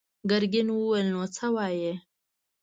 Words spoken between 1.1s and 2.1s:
نو څه وايې؟